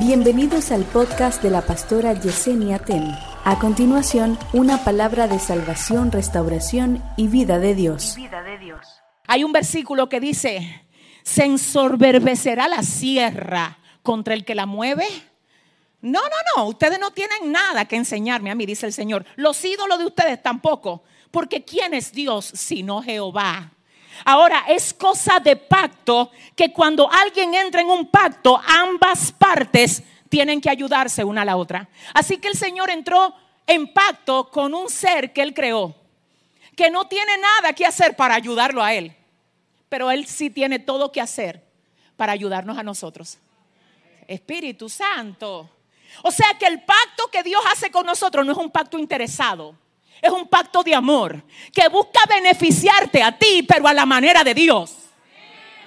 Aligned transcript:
Bienvenidos 0.00 0.72
al 0.72 0.84
podcast 0.84 1.42
de 1.42 1.50
la 1.50 1.60
pastora 1.60 2.14
Yesenia 2.14 2.78
Ten. 2.78 3.14
A 3.44 3.58
continuación, 3.58 4.38
una 4.54 4.82
palabra 4.82 5.28
de 5.28 5.38
salvación, 5.38 6.10
restauración 6.10 7.04
y 7.18 7.28
vida 7.28 7.58
de 7.58 7.74
Dios. 7.74 8.16
Hay 9.26 9.44
un 9.44 9.52
versículo 9.52 10.08
que 10.08 10.18
dice, 10.18 10.86
¿se 11.22 11.44
ensorberbecerá 11.44 12.66
la 12.66 12.82
sierra 12.82 13.76
contra 14.02 14.32
el 14.32 14.46
que 14.46 14.54
la 14.54 14.64
mueve? 14.64 15.04
No, 16.00 16.20
no, 16.22 16.36
no, 16.56 16.64
ustedes 16.64 16.98
no 16.98 17.10
tienen 17.10 17.52
nada 17.52 17.84
que 17.84 17.96
enseñarme 17.96 18.50
a 18.50 18.54
mí, 18.54 18.64
dice 18.64 18.86
el 18.86 18.94
Señor. 18.94 19.26
Los 19.36 19.62
ídolos 19.62 19.98
de 19.98 20.06
ustedes 20.06 20.42
tampoco, 20.42 21.04
porque 21.30 21.62
¿quién 21.62 21.92
es 21.92 22.10
Dios 22.10 22.46
sino 22.46 23.02
Jehová? 23.02 23.74
Ahora, 24.24 24.64
es 24.68 24.92
cosa 24.92 25.40
de 25.40 25.56
pacto 25.56 26.30
que 26.54 26.72
cuando 26.72 27.10
alguien 27.10 27.54
entra 27.54 27.80
en 27.80 27.88
un 27.88 28.06
pacto, 28.06 28.60
ambas 28.66 29.32
partes 29.32 30.02
tienen 30.28 30.60
que 30.60 30.70
ayudarse 30.70 31.24
una 31.24 31.42
a 31.42 31.44
la 31.44 31.56
otra. 31.56 31.88
Así 32.14 32.38
que 32.38 32.48
el 32.48 32.56
Señor 32.56 32.90
entró 32.90 33.34
en 33.66 33.92
pacto 33.92 34.50
con 34.50 34.74
un 34.74 34.88
ser 34.88 35.32
que 35.32 35.42
Él 35.42 35.54
creó, 35.54 35.94
que 36.76 36.90
no 36.90 37.06
tiene 37.06 37.38
nada 37.38 37.72
que 37.72 37.86
hacer 37.86 38.16
para 38.16 38.34
ayudarlo 38.34 38.82
a 38.82 38.94
Él, 38.94 39.14
pero 39.88 40.10
Él 40.10 40.26
sí 40.26 40.50
tiene 40.50 40.78
todo 40.78 41.12
que 41.12 41.20
hacer 41.20 41.64
para 42.16 42.32
ayudarnos 42.32 42.78
a 42.78 42.82
nosotros. 42.82 43.38
Espíritu 44.26 44.88
Santo. 44.88 45.68
O 46.22 46.30
sea 46.30 46.56
que 46.58 46.66
el 46.66 46.82
pacto 46.82 47.28
que 47.30 47.42
Dios 47.42 47.62
hace 47.72 47.90
con 47.90 48.06
nosotros 48.06 48.44
no 48.44 48.52
es 48.52 48.58
un 48.58 48.70
pacto 48.70 48.98
interesado 48.98 49.74
es 50.20 50.30
un 50.30 50.46
pacto 50.48 50.82
de 50.82 50.94
amor 50.94 51.42
que 51.72 51.88
busca 51.88 52.20
beneficiarte 52.28 53.22
a 53.22 53.36
ti, 53.36 53.62
pero 53.62 53.86
a 53.86 53.94
la 53.94 54.06
manera 54.06 54.44
de 54.44 54.54
Dios. 54.54 54.96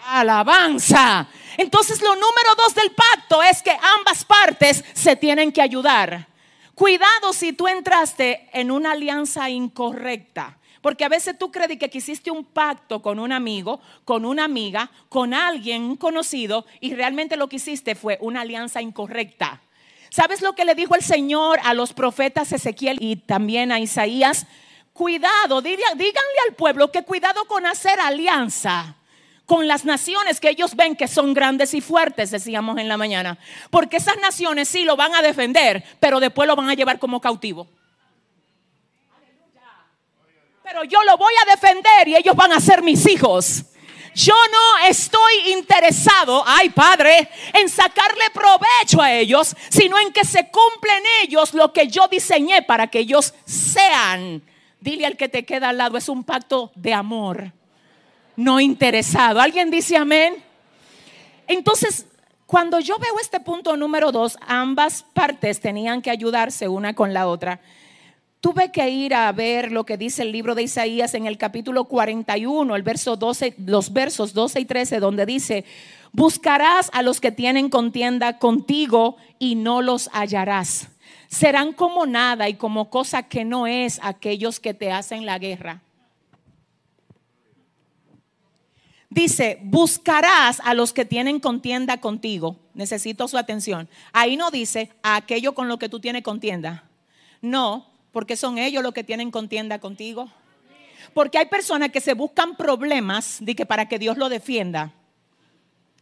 Alabanza. 0.07 1.27
Entonces 1.57 2.01
lo 2.01 2.15
número 2.15 2.55
dos 2.57 2.73
del 2.75 2.91
pacto 2.91 3.41
es 3.43 3.61
que 3.61 3.77
ambas 3.97 4.25
partes 4.25 4.83
se 4.93 5.15
tienen 5.15 5.51
que 5.51 5.61
ayudar. 5.61 6.27
Cuidado 6.75 7.33
si 7.33 7.53
tú 7.53 7.67
entraste 7.67 8.49
en 8.51 8.71
una 8.71 8.93
alianza 8.93 9.49
incorrecta. 9.49 10.57
Porque 10.81 11.05
a 11.05 11.09
veces 11.09 11.37
tú 11.37 11.49
crees 11.49 11.79
que 11.79 11.97
hiciste 11.97 12.29
un 12.29 12.43
pacto 12.43 13.01
con 13.01 13.17
un 13.17 13.31
amigo, 13.31 13.79
con 14.03 14.25
una 14.25 14.43
amiga, 14.43 14.91
con 15.07 15.33
alguien 15.33 15.95
conocido 15.95 16.65
y 16.81 16.93
realmente 16.93 17.37
lo 17.37 17.47
que 17.47 17.55
hiciste 17.55 17.95
fue 17.95 18.17
una 18.19 18.41
alianza 18.41 18.81
incorrecta. 18.81 19.61
¿Sabes 20.13 20.43
lo 20.43 20.53
que 20.53 20.63
le 20.63 20.75
dijo 20.75 20.93
el 20.93 21.01
Señor 21.01 21.59
a 21.63 21.73
los 21.73 21.91
profetas 21.91 22.51
Ezequiel 22.51 22.99
y 23.01 23.15
también 23.15 23.71
a 23.71 23.79
Isaías? 23.79 24.45
Cuidado, 24.93 25.59
díganle 25.63 26.13
al 26.47 26.55
pueblo 26.55 26.91
que 26.91 27.01
cuidado 27.01 27.45
con 27.45 27.65
hacer 27.65 27.99
alianza 27.99 28.95
con 29.47 29.67
las 29.67 29.85
naciones 29.85 30.39
que 30.39 30.49
ellos 30.49 30.75
ven 30.75 30.95
que 30.95 31.07
son 31.07 31.33
grandes 31.33 31.73
y 31.73 31.81
fuertes, 31.81 32.29
decíamos 32.29 32.77
en 32.77 32.87
la 32.87 32.95
mañana. 32.95 33.39
Porque 33.71 33.97
esas 33.97 34.17
naciones 34.17 34.67
sí 34.67 34.85
lo 34.85 34.95
van 34.95 35.15
a 35.15 35.23
defender, 35.23 35.83
pero 35.99 36.19
después 36.19 36.47
lo 36.47 36.55
van 36.55 36.69
a 36.69 36.75
llevar 36.75 36.99
como 36.99 37.19
cautivo. 37.19 37.67
Pero 40.63 40.83
yo 40.83 41.01
lo 41.05 41.17
voy 41.17 41.33
a 41.41 41.51
defender 41.51 42.07
y 42.09 42.15
ellos 42.17 42.35
van 42.35 42.51
a 42.51 42.59
ser 42.59 42.83
mis 42.83 43.07
hijos. 43.07 43.65
Yo 44.15 44.33
no 44.51 44.87
estoy 44.87 45.51
interesado, 45.53 46.43
ay 46.45 46.69
Padre, 46.69 47.29
en 47.53 47.67
sacarle 47.67 48.25
provecho 48.33 49.01
a 49.01 49.11
ellos, 49.11 49.55
sino 49.69 49.97
en 49.99 50.13
que 50.13 50.23
se 50.23 50.49
cumplen 50.49 51.03
ellos 51.23 51.53
lo 51.53 51.73
que 51.73 51.87
yo 51.87 52.07
diseñé 52.07 52.61
para 52.61 52.87
que 52.87 52.99
ellos 52.99 53.33
sean. 53.45 54.43
Dile 54.79 55.05
al 55.05 55.17
que 55.17 55.29
te 55.29 55.45
queda 55.45 55.69
al 55.69 55.77
lado, 55.77 55.97
es 55.97 56.09
un 56.09 56.23
pacto 56.23 56.71
de 56.75 56.93
amor, 56.93 57.53
no 58.35 58.59
interesado. 58.59 59.39
¿Alguien 59.39 59.71
dice 59.71 59.97
amén? 59.97 60.43
Entonces, 61.47 62.05
cuando 62.45 62.79
yo 62.79 62.99
veo 62.99 63.19
este 63.19 63.39
punto 63.39 63.75
número 63.77 64.11
dos, 64.11 64.37
ambas 64.45 65.03
partes 65.13 65.59
tenían 65.59 66.01
que 66.01 66.11
ayudarse 66.11 66.67
una 66.67 66.93
con 66.93 67.13
la 67.13 67.27
otra. 67.27 67.59
Tuve 68.43 68.73
que 68.73 68.89
ir 68.89 69.15
a 69.15 69.31
ver 69.31 69.71
lo 69.71 69.85
que 69.85 69.95
dice 69.95 70.21
el 70.21 70.33
libro 70.33 70.53
de 70.53 70.63
Isaías 70.63 71.13
en 71.13 71.27
el 71.27 71.37
capítulo 71.37 71.85
41, 71.85 72.75
el 72.75 72.83
verso 72.83 73.15
12, 73.15 73.55
los 73.65 73.93
versos 73.93 74.33
12 74.33 74.59
y 74.59 74.65
13, 74.65 74.99
donde 74.99 75.25
dice, 75.25 75.63
buscarás 76.11 76.89
a 76.91 77.03
los 77.03 77.21
que 77.21 77.31
tienen 77.31 77.69
contienda 77.69 78.39
contigo 78.39 79.15
y 79.39 79.55
no 79.55 79.81
los 79.81 80.09
hallarás. 80.11 80.89
Serán 81.29 81.71
como 81.71 82.05
nada 82.05 82.49
y 82.49 82.55
como 82.55 82.89
cosa 82.89 83.23
que 83.23 83.45
no 83.45 83.65
es 83.65 84.01
aquellos 84.03 84.59
que 84.59 84.73
te 84.73 84.91
hacen 84.91 85.25
la 85.25 85.39
guerra. 85.39 85.81
Dice, 89.09 89.59
buscarás 89.63 90.59
a 90.65 90.73
los 90.73 90.91
que 90.91 91.05
tienen 91.05 91.39
contienda 91.39 92.01
contigo. 92.01 92.59
Necesito 92.73 93.29
su 93.29 93.37
atención. 93.37 93.87
Ahí 94.11 94.35
no 94.35 94.51
dice 94.51 94.91
a 95.01 95.15
aquello 95.15 95.55
con 95.55 95.69
lo 95.69 95.79
que 95.79 95.87
tú 95.87 96.01
tienes 96.01 96.23
contienda. 96.23 96.83
No, 97.41 97.92
porque 98.13 98.37
son 98.37 98.57
ellos 98.59 98.83
los 98.83 98.93
que 98.93 99.03
tienen 99.03 99.31
contienda 99.31 99.79
contigo. 99.79 100.29
Porque 101.13 101.39
hay 101.39 101.47
personas 101.47 101.89
que 101.89 101.99
se 101.99 102.13
buscan 102.13 102.55
problemas 102.55 103.39
de 103.41 103.55
que 103.55 103.65
para 103.65 103.89
que 103.89 103.99
Dios 103.99 104.17
lo 104.17 104.29
defienda. 104.29 104.93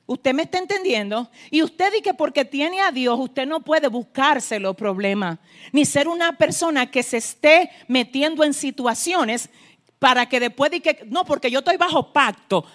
Usted 0.05 0.33
me 0.33 0.43
está 0.43 0.57
entendiendo. 0.57 1.31
Y 1.49 1.63
usted 1.63 1.89
dice 1.89 2.03
que 2.03 2.13
porque 2.13 2.43
tiene 2.43 2.81
a 2.81 2.91
Dios, 2.91 3.17
usted 3.17 3.47
no 3.47 3.61
puede 3.61 3.87
buscarse 3.87 4.59
los 4.59 4.75
problemas. 4.75 5.39
Ni 5.71 5.85
ser 5.85 6.09
una 6.09 6.37
persona 6.37 6.91
que 6.91 7.01
se 7.01 7.17
esté 7.17 7.71
metiendo 7.87 8.43
en 8.43 8.53
situaciones 8.53 9.49
para 9.97 10.27
que 10.27 10.41
después 10.41 10.69
diga 10.69 10.93
que, 10.93 11.05
no, 11.05 11.23
porque 11.23 11.49
yo 11.49 11.59
estoy 11.59 11.77
bajo 11.77 12.11
pacto. 12.11 12.65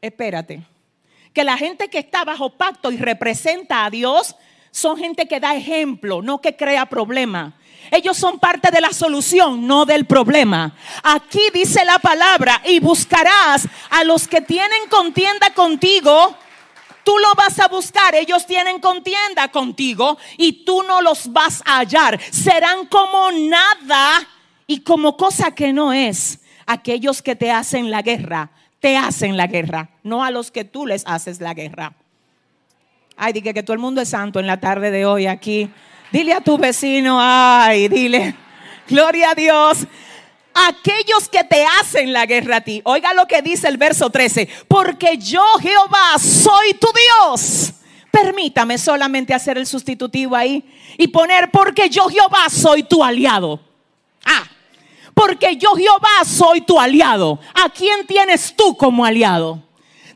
Espérate. 0.00 0.62
Que 1.34 1.44
la 1.44 1.58
gente 1.58 1.88
que 1.88 1.98
está 1.98 2.24
bajo 2.24 2.56
pacto 2.56 2.90
y 2.90 2.96
representa 2.96 3.84
a 3.84 3.90
Dios 3.90 4.34
son 4.70 4.96
gente 4.96 5.28
que 5.28 5.40
da 5.40 5.54
ejemplo, 5.54 6.22
no 6.22 6.40
que 6.40 6.56
crea 6.56 6.86
problemas. 6.86 7.52
Ellos 7.90 8.16
son 8.16 8.38
parte 8.38 8.70
de 8.70 8.80
la 8.80 8.92
solución, 8.92 9.66
no 9.66 9.84
del 9.84 10.06
problema. 10.06 10.74
Aquí 11.02 11.42
dice 11.52 11.84
la 11.84 11.98
palabra, 11.98 12.60
y 12.64 12.80
buscarás 12.80 13.66
a 13.90 14.04
los 14.04 14.28
que 14.28 14.40
tienen 14.40 14.88
contienda 14.90 15.52
contigo. 15.54 16.36
Tú 17.04 17.16
lo 17.18 17.34
vas 17.34 17.58
a 17.58 17.68
buscar, 17.68 18.14
ellos 18.14 18.46
tienen 18.46 18.80
contienda 18.80 19.48
contigo 19.48 20.18
y 20.36 20.64
tú 20.64 20.82
no 20.82 21.00
los 21.00 21.32
vas 21.32 21.62
a 21.64 21.78
hallar. 21.78 22.20
Serán 22.30 22.86
como 22.86 23.30
nada 23.32 24.28
y 24.66 24.80
como 24.80 25.16
cosa 25.16 25.54
que 25.54 25.72
no 25.72 25.92
es. 25.92 26.40
Aquellos 26.66 27.22
que 27.22 27.34
te 27.34 27.50
hacen 27.50 27.90
la 27.90 28.02
guerra, 28.02 28.50
te 28.80 28.98
hacen 28.98 29.38
la 29.38 29.46
guerra, 29.46 29.88
no 30.02 30.22
a 30.22 30.30
los 30.30 30.50
que 30.50 30.64
tú 30.64 30.86
les 30.86 31.02
haces 31.06 31.40
la 31.40 31.54
guerra. 31.54 31.94
Ay, 33.16 33.32
dije 33.32 33.54
que 33.54 33.62
todo 33.62 33.72
el 33.72 33.80
mundo 33.80 34.00
es 34.00 34.10
santo 34.10 34.38
en 34.38 34.46
la 34.46 34.60
tarde 34.60 34.90
de 34.90 35.06
hoy 35.06 35.26
aquí. 35.26 35.70
Dile 36.10 36.32
a 36.32 36.40
tu 36.40 36.56
vecino, 36.56 37.18
ay, 37.20 37.88
dile, 37.88 38.34
gloria 38.88 39.30
a 39.30 39.34
Dios. 39.34 39.78
Aquellos 40.54 41.28
que 41.28 41.44
te 41.44 41.64
hacen 41.64 42.12
la 42.12 42.26
guerra 42.26 42.56
a 42.56 42.60
ti. 42.62 42.80
Oiga 42.84 43.14
lo 43.14 43.26
que 43.26 43.42
dice 43.42 43.68
el 43.68 43.76
verso 43.76 44.10
13. 44.10 44.48
Porque 44.66 45.16
yo, 45.18 45.44
Jehová, 45.60 46.18
soy 46.18 46.74
tu 46.74 46.88
Dios. 46.92 47.74
Permítame 48.10 48.78
solamente 48.78 49.34
hacer 49.34 49.58
el 49.58 49.66
sustitutivo 49.66 50.34
ahí 50.34 50.64
y 50.96 51.08
poner, 51.08 51.50
porque 51.50 51.88
yo, 51.88 52.08
Jehová, 52.08 52.48
soy 52.50 52.82
tu 52.82 53.04
aliado. 53.04 53.60
Ah, 54.24 54.44
porque 55.14 55.56
yo, 55.56 55.74
Jehová, 55.74 56.24
soy 56.24 56.62
tu 56.62 56.80
aliado. 56.80 57.38
¿A 57.54 57.68
quién 57.68 58.06
tienes 58.06 58.54
tú 58.56 58.76
como 58.76 59.04
aliado? 59.04 59.62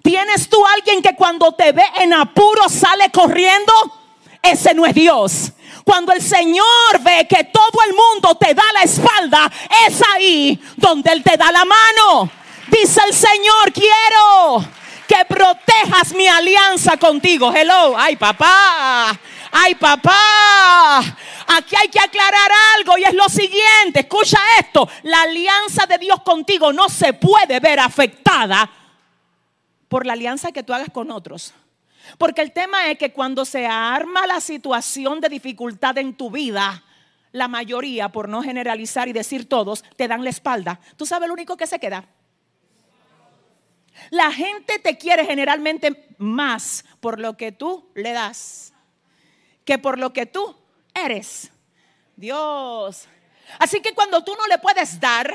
¿Tienes 0.03 0.49
tú 0.49 0.59
alguien 0.77 1.03
que 1.03 1.15
cuando 1.15 1.53
te 1.53 1.71
ve 1.71 1.85
en 2.01 2.13
apuro 2.13 2.69
sale 2.69 3.11
corriendo? 3.11 3.73
Ese 4.43 4.75
no 4.75 4.85
es 4.85 4.95
Dios. 4.95 5.53
Cuando 5.85 6.13
el 6.13 6.21
Señor 6.21 7.01
ve 7.01 7.27
que 7.29 7.45
todo 7.45 7.83
el 7.87 7.95
mundo 7.95 8.35
te 8.35 8.53
da 8.55 8.65
la 8.75 8.83
espalda, 8.83 9.51
es 9.87 10.03
ahí 10.13 10.61
donde 10.77 11.13
Él 11.13 11.23
te 11.23 11.37
da 11.37 11.53
la 11.53 11.65
mano. 11.65 12.31
Dice 12.69 13.01
el 13.07 13.15
Señor, 13.15 13.73
quiero 13.73 14.65
que 15.07 15.25
protejas 15.27 16.13
mi 16.15 16.27
alianza 16.27 16.97
contigo. 16.97 17.53
Hello, 17.55 17.95
ay 17.97 18.17
papá, 18.17 19.17
ay 19.53 19.75
papá. 19.77 20.99
Aquí 21.47 21.77
hay 21.81 21.89
que 21.89 22.01
aclarar 22.01 22.51
algo 22.77 22.99
y 22.99 23.05
es 23.05 23.15
lo 23.15 23.29
siguiente, 23.29 24.01
escucha 24.01 24.39
esto, 24.59 24.89
la 25.03 25.23
alianza 25.23 25.87
de 25.87 25.99
Dios 25.99 26.23
contigo 26.23 26.73
no 26.73 26.89
se 26.89 27.13
puede 27.13 27.61
ver 27.61 27.79
afectada 27.79 28.71
por 29.89 30.07
la 30.07 30.15
alianza 30.15 30.51
que 30.51 30.63
tú 30.63 30.73
hagas 30.73 30.89
con 30.91 31.11
otros. 31.11 31.53
Porque 32.19 32.43
el 32.43 32.53
tema 32.53 32.91
es 32.91 32.99
que 32.99 33.13
cuando 33.13 33.45
se 33.45 33.67
arma 33.67 34.27
la 34.27 34.41
situación 34.41 35.21
de 35.21 35.29
dificultad 35.29 35.99
en 35.99 36.15
tu 36.15 36.31
vida, 36.31 36.85
la 37.33 37.49
mayoría, 37.49 38.11
por 38.11 38.29
no 38.29 38.43
generalizar 38.43 39.09
y 39.09 39.13
decir 39.13 39.49
todos, 39.49 39.85
te 39.97 40.09
dan 40.09 40.25
la 40.25 40.31
espalda. 40.31 40.81
¿Tú 40.97 41.07
sabes 41.07 41.29
lo 41.29 41.35
único 41.35 41.57
que 41.57 41.67
se 41.67 41.79
queda? 41.79 42.05
La 44.11 44.33
gente 44.33 44.79
te 44.79 44.99
quiere 44.99 45.25
generalmente 45.25 46.09
más 46.19 46.85
por 47.01 47.21
lo 47.21 47.37
que 47.37 47.53
tú 47.53 47.91
le 47.95 48.13
das 48.13 48.73
que 49.65 49.79
por 49.79 49.99
lo 49.99 50.13
que 50.13 50.27
tú 50.27 50.57
eres. 50.95 51.51
Dios. 52.17 53.09
Así 53.59 53.81
que 53.81 53.95
cuando 53.95 54.23
tú 54.25 54.35
no 54.37 54.47
le 54.47 54.59
puedes 54.59 55.01
dar, 55.01 55.33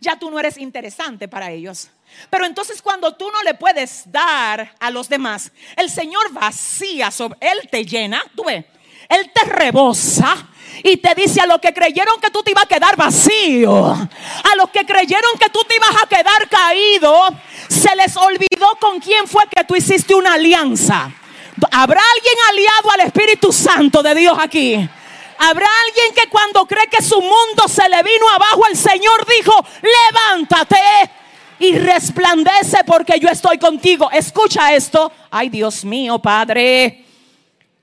ya 0.00 0.18
tú 0.18 0.30
no 0.30 0.38
eres 0.38 0.58
interesante 0.58 1.28
para 1.28 1.50
ellos. 1.50 1.90
Pero 2.30 2.44
entonces 2.44 2.80
cuando 2.82 3.14
tú 3.14 3.30
no 3.30 3.42
le 3.42 3.54
puedes 3.54 4.10
dar 4.10 4.74
a 4.78 4.90
los 4.90 5.08
demás, 5.08 5.52
el 5.76 5.90
Señor 5.90 6.32
vacía 6.32 7.10
sobre, 7.10 7.38
Él 7.40 7.68
te 7.70 7.84
llena, 7.84 8.22
tú 8.34 8.44
ves, 8.44 8.64
Él 9.08 9.30
te 9.32 9.44
rebosa 9.44 10.48
y 10.82 10.96
te 10.98 11.14
dice 11.14 11.40
a 11.40 11.46
los 11.46 11.58
que 11.60 11.72
creyeron 11.72 12.20
que 12.20 12.30
tú 12.30 12.42
te 12.42 12.50
ibas 12.50 12.64
a 12.64 12.68
quedar 12.68 12.96
vacío, 12.96 13.92
a 13.92 14.56
los 14.56 14.70
que 14.70 14.84
creyeron 14.84 15.38
que 15.38 15.50
tú 15.50 15.60
te 15.66 15.76
ibas 15.76 16.02
a 16.02 16.06
quedar 16.06 16.48
caído, 16.48 17.28
se 17.68 17.94
les 17.96 18.16
olvidó 18.16 18.68
con 18.80 19.00
quién 19.00 19.26
fue 19.26 19.44
que 19.54 19.64
tú 19.64 19.74
hiciste 19.76 20.14
una 20.14 20.34
alianza. 20.34 21.12
¿Habrá 21.72 22.00
alguien 22.14 22.34
aliado 22.50 22.90
al 22.92 23.00
Espíritu 23.00 23.52
Santo 23.52 24.02
de 24.02 24.14
Dios 24.14 24.38
aquí? 24.40 24.88
Habrá 25.38 25.66
alguien 25.86 26.14
que 26.14 26.28
cuando 26.28 26.66
cree 26.66 26.88
que 26.90 27.02
su 27.02 27.20
mundo 27.20 27.68
se 27.68 27.88
le 27.88 28.02
vino 28.02 28.28
abajo, 28.28 28.66
el 28.68 28.76
Señor 28.76 29.26
dijo, 29.26 29.52
levántate 29.82 30.76
y 31.60 31.78
resplandece 31.78 32.78
porque 32.84 33.18
yo 33.20 33.28
estoy 33.28 33.58
contigo. 33.58 34.10
Escucha 34.10 34.74
esto. 34.74 35.12
Ay, 35.30 35.48
Dios 35.48 35.84
mío, 35.84 36.18
Padre. 36.18 37.04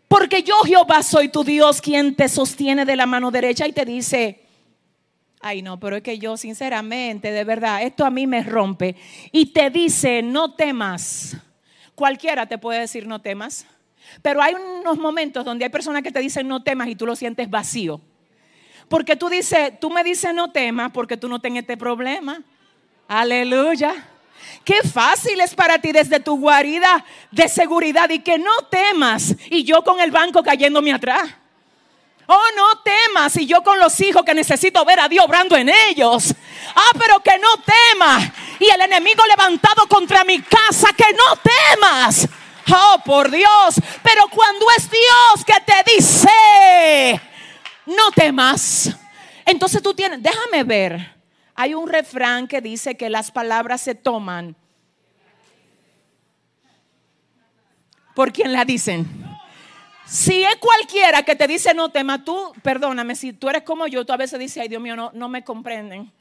Porque 0.07 0.43
yo 0.43 0.55
Jehová 0.65 1.01
soy 1.01 1.29
tu 1.29 1.43
Dios 1.43 1.81
quien 1.81 2.15
te 2.15 2.29
sostiene 2.29 2.85
de 2.85 2.95
la 2.95 3.05
mano 3.05 3.31
derecha 3.31 3.67
y 3.67 3.73
te 3.73 3.85
dice, 3.85 4.43
ay 5.41 5.61
no, 5.61 5.79
pero 5.79 5.97
es 5.97 6.03
que 6.03 6.17
yo 6.19 6.37
sinceramente, 6.37 7.31
de 7.31 7.43
verdad, 7.43 7.83
esto 7.83 8.05
a 8.05 8.11
mí 8.11 8.27
me 8.27 8.43
rompe. 8.43 8.95
Y 9.31 9.47
te 9.47 9.69
dice, 9.69 10.21
no 10.21 10.53
temas. 10.55 11.37
Cualquiera 11.95 12.45
te 12.45 12.57
puede 12.57 12.81
decir 12.81 13.07
no 13.07 13.21
temas. 13.21 13.65
Pero 14.21 14.41
hay 14.41 14.53
unos 14.53 14.97
momentos 14.97 15.45
donde 15.45 15.65
hay 15.65 15.71
personas 15.71 16.01
que 16.01 16.11
te 16.11 16.19
dicen 16.19 16.47
no 16.47 16.63
temas 16.63 16.87
y 16.87 16.95
tú 16.95 17.05
lo 17.05 17.15
sientes 17.15 17.49
vacío. 17.49 18.01
Porque 18.89 19.15
tú 19.15 19.29
dices, 19.29 19.79
tú 19.79 19.89
me 19.89 20.03
dices 20.03 20.33
no 20.33 20.51
temas 20.51 20.91
porque 20.91 21.17
tú 21.17 21.27
no 21.27 21.39
tienes 21.39 21.61
este 21.61 21.77
problema. 21.77 22.41
Aleluya. 23.07 23.93
Qué 24.63 24.81
fácil 24.83 25.39
es 25.41 25.55
para 25.55 25.79
ti 25.79 25.91
desde 25.91 26.19
tu 26.19 26.39
guarida 26.39 27.05
de 27.31 27.47
seguridad 27.47 28.09
y 28.09 28.19
que 28.19 28.37
no 28.37 28.51
temas 28.69 29.35
y 29.49 29.63
yo 29.63 29.83
con 29.83 29.99
el 29.99 30.11
banco 30.11 30.43
cayéndome 30.43 30.93
atrás. 30.93 31.35
Oh, 32.27 32.47
no 32.55 32.81
temas 32.81 33.37
y 33.37 33.45
yo 33.45 33.63
con 33.63 33.79
los 33.79 33.99
hijos 34.01 34.23
que 34.23 34.33
necesito 34.33 34.83
ver 34.83 34.99
a 34.99 35.07
Dios 35.07 35.25
obrando 35.25 35.55
en 35.55 35.69
ellos. 35.89 36.33
Ah, 36.75 36.91
pero 36.99 37.19
que 37.19 37.37
no 37.37 37.49
temas. 37.63 38.31
Y 38.59 38.65
el 38.65 38.81
enemigo 38.81 39.23
levantado 39.29 39.87
contra 39.87 40.23
mi 40.23 40.41
casa, 40.41 40.91
que 40.93 41.05
no 41.13 41.37
temas. 41.37 42.27
Oh, 42.73 42.97
por 43.05 43.29
Dios. 43.29 43.75
Pero 44.03 44.27
cuando 44.29 44.65
es 44.77 44.89
Dios 44.89 45.45
que 45.45 45.53
te 45.65 45.91
dice, 45.95 47.21
no 47.85 48.11
temas. 48.15 48.95
Entonces 49.45 49.81
tú 49.81 49.93
tienes, 49.93 50.21
déjame 50.21 50.63
ver. 50.63 51.15
Hay 51.53 51.73
un 51.73 51.87
refrán 51.87 52.47
que 52.47 52.61
dice 52.61 52.97
que 52.97 53.09
las 53.09 53.31
palabras 53.31 53.81
se 53.81 53.95
toman 53.95 54.55
por 58.13 58.31
quien 58.31 58.51
la 58.51 58.65
dicen. 58.65 59.05
Si 60.05 60.43
es 60.43 60.55
cualquiera 60.57 61.23
que 61.23 61.35
te 61.35 61.47
dice 61.47 61.73
no 61.73 61.89
tema, 61.89 62.23
tú, 62.23 62.53
perdóname, 62.61 63.15
si 63.15 63.33
tú 63.33 63.49
eres 63.49 63.63
como 63.63 63.87
yo, 63.87 64.05
tú 64.05 64.13
a 64.13 64.17
veces 64.17 64.39
dices, 64.39 64.61
ay 64.61 64.67
Dios 64.67 64.81
mío, 64.81 64.95
no, 64.95 65.11
no 65.13 65.29
me 65.29 65.43
comprenden. 65.43 66.11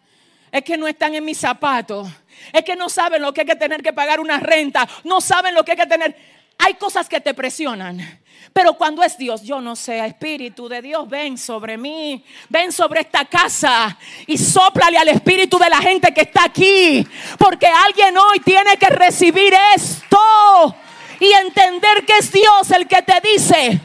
Es 0.50 0.62
que 0.62 0.76
no 0.76 0.86
están 0.86 1.14
en 1.14 1.24
mis 1.24 1.38
zapatos. 1.38 2.08
Es 2.52 2.62
que 2.62 2.76
no 2.76 2.88
saben 2.88 3.20
lo 3.20 3.34
que 3.34 3.40
hay 3.40 3.46
que 3.46 3.56
tener 3.56 3.82
que 3.82 3.92
pagar 3.92 4.20
una 4.20 4.38
renta. 4.38 4.88
No 5.02 5.20
saben 5.20 5.52
lo 5.52 5.64
que 5.64 5.72
hay 5.72 5.76
que 5.76 5.86
tener. 5.86 6.16
Hay 6.58 6.74
cosas 6.74 7.08
que 7.08 7.20
te 7.20 7.34
presionan. 7.34 8.22
Pero 8.52 8.74
cuando 8.74 9.02
es 9.02 9.18
Dios, 9.18 9.42
yo 9.42 9.60
no 9.60 9.74
sé, 9.74 10.04
Espíritu 10.06 10.68
de 10.68 10.80
Dios, 10.80 11.08
ven 11.08 11.36
sobre 11.36 11.76
mí, 11.76 12.24
ven 12.48 12.70
sobre 12.70 13.00
esta 13.00 13.24
casa 13.24 13.98
y 14.26 14.38
soplale 14.38 14.96
al 14.96 15.08
Espíritu 15.08 15.58
de 15.58 15.68
la 15.68 15.78
gente 15.78 16.14
que 16.14 16.20
está 16.20 16.44
aquí. 16.44 17.06
Porque 17.36 17.66
alguien 17.66 18.16
hoy 18.16 18.38
tiene 18.40 18.76
que 18.76 18.86
recibir 18.86 19.52
esto 19.74 20.76
y 21.18 21.32
entender 21.32 22.04
que 22.06 22.18
es 22.18 22.30
Dios 22.30 22.70
el 22.70 22.86
que 22.86 23.02
te 23.02 23.14
dice. 23.28 23.80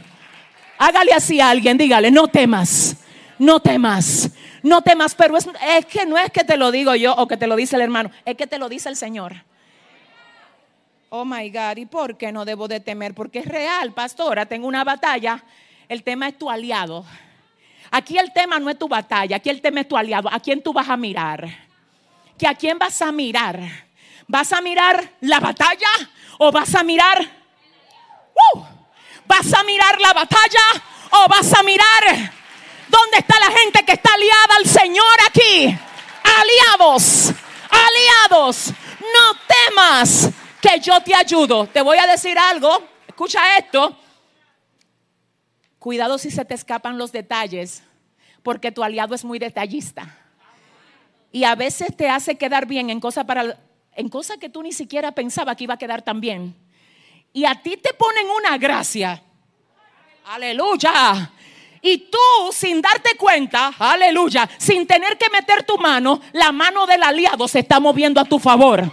Hágale 0.78 1.14
así 1.14 1.42
a 1.42 1.50
alguien, 1.50 1.78
dígale, 1.78 2.12
no 2.12 2.28
temas, 2.28 2.98
no 3.40 3.60
temas, 3.60 4.30
no 4.62 4.84
temas. 4.84 5.16
Pero 5.16 5.36
es, 5.36 5.48
es 5.78 5.86
que 5.88 6.06
no 6.06 6.18
es 6.18 6.32
que 6.32 6.44
te 6.44 6.58
lo 6.58 6.72
digo 6.72 6.94
yo 6.96 7.16
o 7.16 7.28
que 7.28 7.38
te 7.38 7.48
lo 7.48 7.56
dice 7.56 7.76
el 7.76 7.82
hermano, 7.82 8.12
es 8.24 8.36
que 8.38 8.46
te 8.46 8.60
lo 8.60 8.70
dice 8.70 8.88
el 8.88 8.96
Señor. 8.96 9.34
Oh 11.12 11.26
my 11.26 11.50
God, 11.50 11.78
¿y 11.78 11.86
por 11.88 12.18
qué 12.18 12.32
no 12.32 12.46
debo 12.46 12.68
de 12.68 12.80
temer? 12.80 13.16
Porque 13.16 13.40
es 13.40 13.46
real, 13.48 13.94
pastora, 13.94 14.46
tengo 14.46 14.68
una 14.68 14.84
batalla. 14.84 15.44
El 15.88 16.04
tema 16.04 16.28
es 16.28 16.38
tu 16.38 16.52
aliado. 16.52 17.04
Aquí 17.90 18.20
el 18.20 18.32
tema 18.32 18.60
no 18.60 18.70
es 18.70 18.78
tu 18.78 18.88
batalla, 18.88 19.38
aquí 19.38 19.50
el 19.50 19.60
tema 19.60 19.82
es 19.82 19.88
tu 19.88 19.98
aliado. 19.98 20.30
¿A 20.32 20.40
quién 20.40 20.62
tú 20.62 20.72
vas 20.72 20.88
a 20.88 20.96
mirar? 20.96 21.50
¿Que 22.38 22.48
a 22.48 22.54
quién 22.54 22.78
vas 22.78 23.02
a 23.02 23.12
mirar? 23.12 23.60
¿Vas 24.28 24.54
a 24.54 24.62
mirar 24.62 25.14
la 25.22 25.40
batalla 25.40 25.90
o 26.38 26.52
vas 26.52 26.76
a 26.76 26.84
mirar? 26.84 27.20
¡Uh! 28.54 28.62
¿Vas 29.26 29.52
a 29.52 29.64
mirar 29.64 30.00
la 30.00 30.14
batalla 30.14 30.84
o 31.10 31.28
vas 31.28 31.52
a 31.56 31.64
mirar 31.64 32.32
dónde 32.88 33.18
está 33.18 33.40
la 33.40 33.50
gente 33.50 33.84
que 33.84 33.94
está 33.94 34.14
aliada 34.14 34.56
al 34.60 34.66
Señor 34.66 35.06
aquí? 35.28 35.76
Aliados, 36.24 37.34
aliados, 37.72 38.68
no 39.00 39.40
temas 39.48 40.39
que 40.62 40.80
yo 40.80 41.02
te 41.02 41.16
ayudo. 41.16 41.68
Te 41.68 41.82
voy 41.82 41.98
a 41.98 42.08
decir 42.08 42.38
algo, 42.38 42.84
escucha 43.08 43.58
esto. 43.58 43.98
Cuidado 45.78 46.18
si 46.18 46.30
se 46.30 46.44
te 46.44 46.54
escapan 46.54 46.98
los 46.98 47.12
detalles, 47.12 47.84
porque 48.44 48.72
tu 48.72 48.84
aliado 48.84 49.16
es 49.16 49.24
muy 49.24 49.40
detallista. 49.40 50.18
Y 51.32 51.44
a 51.44 51.56
veces 51.56 51.96
te 51.96 52.10
hace 52.10 52.38
quedar 52.38 52.66
bien 52.66 52.90
en 52.90 53.00
cosas 53.00 53.26
cosas 54.12 54.38
que 54.38 54.50
tú 54.50 54.64
ni 54.64 54.72
siquiera 54.72 55.12
pensabas 55.14 55.56
que 55.56 55.66
iba 55.66 55.76
a 55.76 55.78
quedar 55.78 56.02
tan 56.02 56.20
bien. 56.20 56.56
Y 57.32 57.46
a 57.46 57.56
ti 57.62 57.78
te 57.78 57.94
ponen 57.94 58.28
una 58.28 58.58
gracia. 58.58 59.22
Aleluya. 60.26 61.32
Y 61.82 62.10
tú, 62.10 62.52
sin 62.52 62.82
darte 62.82 63.16
cuenta, 63.18 63.74
aleluya, 63.80 64.50
sin 64.58 64.86
tener 64.86 65.18
que 65.18 65.30
meter 65.30 65.64
tu 65.64 65.78
mano, 65.78 66.20
la 66.34 66.52
mano 66.52 66.86
del 66.86 67.02
aliado 67.04 67.48
se 67.48 67.60
está 67.60 67.80
moviendo 67.80 68.20
a 68.20 68.26
tu 68.26 68.38
favor. 68.38 68.92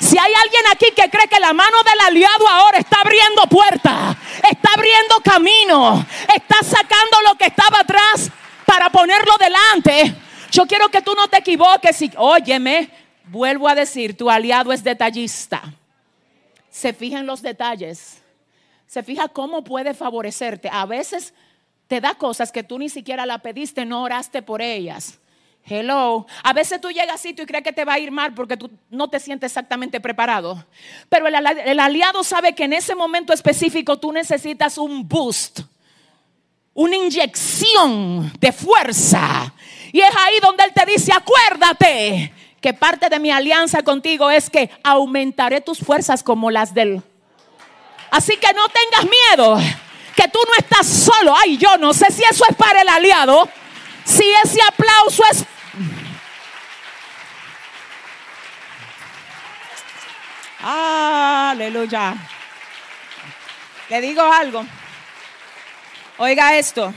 Si 0.00 0.16
hay 0.16 0.32
alguien 0.32 0.62
aquí 0.72 0.86
que 0.94 1.10
cree 1.10 1.26
que 1.28 1.40
la 1.40 1.52
mano 1.52 1.76
del 1.82 2.06
aliado 2.06 2.48
ahora 2.48 2.78
está 2.78 3.00
abriendo 3.00 3.42
puertas, 3.42 4.16
está 4.48 4.70
abriendo 4.74 5.20
camino, 5.24 6.06
está 6.34 6.62
sacando 6.62 7.16
lo 7.26 7.34
que 7.36 7.46
estaba 7.46 7.80
atrás 7.80 8.30
para 8.64 8.90
ponerlo 8.90 9.32
delante, 9.38 10.14
yo 10.50 10.66
quiero 10.66 10.88
que 10.88 11.02
tú 11.02 11.14
no 11.14 11.28
te 11.28 11.38
equivoques 11.38 12.00
y, 12.02 12.12
óyeme, 12.16 12.90
vuelvo 13.24 13.68
a 13.68 13.74
decir, 13.74 14.16
tu 14.16 14.30
aliado 14.30 14.72
es 14.72 14.84
detallista. 14.84 15.62
Se 16.70 16.92
fija 16.92 17.18
en 17.18 17.26
los 17.26 17.42
detalles, 17.42 18.22
se 18.86 19.02
fija 19.02 19.28
cómo 19.28 19.64
puede 19.64 19.94
favorecerte. 19.94 20.70
A 20.72 20.86
veces 20.86 21.34
te 21.88 22.00
da 22.00 22.14
cosas 22.14 22.52
que 22.52 22.62
tú 22.62 22.78
ni 22.78 22.88
siquiera 22.88 23.26
la 23.26 23.38
pediste, 23.38 23.84
no 23.84 24.02
oraste 24.02 24.42
por 24.42 24.62
ellas. 24.62 25.18
Hello. 25.68 26.26
A 26.42 26.52
veces 26.54 26.80
tú 26.80 26.90
llegas 26.90 27.16
así 27.16 27.34
y 27.36 27.46
crees 27.46 27.62
que 27.62 27.72
te 27.72 27.84
va 27.84 27.94
a 27.94 27.98
ir 27.98 28.10
mal 28.10 28.32
porque 28.32 28.56
tú 28.56 28.70
no 28.88 29.08
te 29.08 29.20
sientes 29.20 29.52
exactamente 29.52 30.00
preparado. 30.00 30.64
Pero 31.08 31.26
el, 31.26 31.80
aliado 31.80 32.24
sabe 32.24 32.54
que 32.54 32.64
en 32.64 32.72
ese 32.72 32.94
momento 32.94 33.32
específico 33.32 33.98
tú 33.98 34.10
necesitas 34.10 34.78
un 34.78 35.06
boost, 35.06 35.60
una 36.72 36.96
inyección 36.96 38.32
de 38.40 38.52
fuerza. 38.52 39.52
Y 39.92 40.00
es 40.00 40.16
ahí 40.16 40.38
donde 40.40 40.64
él 40.64 40.72
te 40.72 40.86
dice, 40.86 41.12
acuérdate 41.12 42.32
que 42.62 42.72
parte 42.72 43.08
de 43.08 43.18
mi 43.18 43.30
alianza 43.30 43.82
contigo 43.82 44.30
es 44.30 44.48
que 44.48 44.70
aumentaré 44.82 45.60
tus 45.60 45.78
fuerzas 45.80 46.22
como 46.22 46.50
las 46.50 46.72
del... 46.72 47.02
Así 48.10 48.36
que 48.38 48.54
no 48.54 48.66
tengas 48.68 49.04
miedo, 49.04 49.58
que 50.16 50.28
tú 50.28 50.38
no 50.46 50.54
estás 50.56 50.86
solo. 50.86 51.34
Ay, 51.36 51.58
yo 51.58 51.76
no 51.76 51.92
sé 51.92 52.06
si 52.10 52.22
eso 52.22 52.44
es 52.48 52.56
para 52.56 52.80
el 52.80 52.88
aliado. 52.88 53.46
Si 54.04 54.24
ese 54.42 54.58
aplauso 54.66 55.22
es 55.30 55.44
Aleluya. 60.60 62.16
Le 63.90 64.00
digo 64.00 64.22
algo. 64.22 64.64
Oiga 66.18 66.58
esto. 66.58 66.92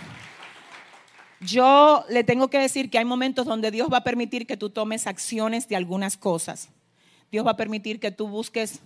Yo 1.40 2.04
le 2.10 2.24
tengo 2.24 2.50
que 2.50 2.60
decir 2.60 2.90
que 2.90 2.98
hay 2.98 3.06
momentos 3.06 3.46
donde 3.46 3.72
Dios 3.72 3.90
va 3.92 3.98
a 3.98 4.04
permitir 4.04 4.48
que 4.48 4.58
tú 4.58 4.70
tomes 4.70 5.08
acciones 5.08 5.68
de 5.68 5.76
algunas 5.76 6.18
cosas. 6.18 6.70
Dios 7.32 7.46
va 7.46 7.52
a 7.52 7.58
permitir 7.58 8.00
que 8.00 8.12
tú 8.12 8.28
busques 8.28 8.80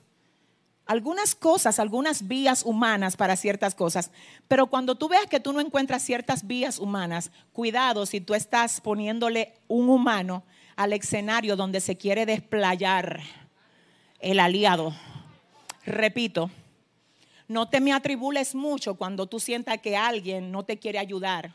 algunas 0.86 1.36
cosas, 1.36 1.80
algunas 1.80 2.28
vías 2.28 2.64
humanas 2.64 3.18
para 3.18 3.36
ciertas 3.38 3.76
cosas. 3.76 4.12
Pero 4.48 4.68
cuando 4.68 4.96
tú 4.96 5.10
veas 5.10 5.26
que 5.28 5.40
tú 5.40 5.52
no 5.54 5.62
encuentras 5.62 6.04
ciertas 6.04 6.46
vías 6.46 6.80
humanas, 6.80 7.32
cuidado 7.54 8.06
si 8.06 8.22
tú 8.22 8.34
estás 8.36 8.82
poniéndole 8.82 9.54
un 9.68 9.90
humano 9.90 10.44
al 10.76 10.94
escenario 10.94 11.56
donde 11.56 11.80
se 11.80 11.98
quiere 11.98 12.26
desplayar 12.26 13.22
el 14.20 14.40
aliado. 14.40 14.94
Repito, 15.86 16.50
no 17.48 17.68
te 17.68 17.80
me 17.80 17.94
atribules 17.94 18.56
mucho 18.56 18.96
cuando 18.96 19.28
tú 19.28 19.40
sientas 19.40 19.80
que 19.80 19.96
alguien 19.96 20.52
no 20.52 20.64
te 20.64 20.78
quiere 20.78 21.00
ayudar. 21.00 21.52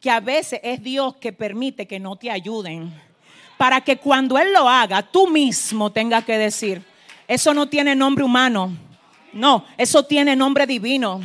Que 0.00 0.10
a 0.10 0.20
veces 0.20 0.60
es 0.62 0.82
Dios 0.82 1.16
que 1.16 1.32
permite 1.32 1.86
que 1.86 2.00
no 2.00 2.16
te 2.16 2.30
ayuden 2.30 2.92
para 3.56 3.80
que 3.80 3.98
cuando 3.98 4.38
Él 4.38 4.52
lo 4.52 4.68
haga, 4.68 5.02
tú 5.02 5.28
mismo 5.28 5.92
tengas 5.92 6.24
que 6.24 6.36
decir, 6.36 6.82
eso 7.26 7.54
no 7.54 7.68
tiene 7.68 7.94
nombre 7.94 8.24
humano, 8.24 8.76
no, 9.32 9.64
eso 9.78 10.04
tiene 10.04 10.36
nombre 10.36 10.66
divino. 10.66 11.20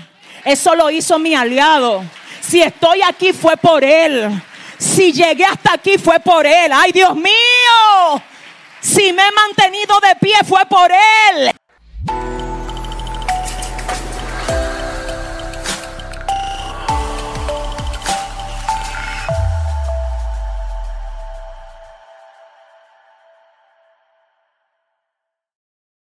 Eso 0.46 0.74
lo 0.76 0.90
hizo 0.90 1.20
mi 1.20 1.36
aliado. 1.36 2.04
Si 2.40 2.62
estoy 2.62 3.02
aquí 3.08 3.34
fue 3.34 3.58
por 3.58 3.84
Él. 3.84 4.42
Si 4.78 5.12
llegué 5.12 5.44
hasta 5.44 5.74
aquí 5.74 5.98
fue 5.98 6.20
por 6.20 6.46
Él. 6.46 6.72
Ay, 6.74 6.92
Dios 6.92 7.16
mío. 7.16 7.34
Si 9.00 9.14
me 9.14 9.24
he 9.24 9.32
mantenido 9.32 9.98
de 10.02 10.14
pie 10.20 10.36
fue 10.44 10.66
por 10.66 10.92
Él. 10.92 11.52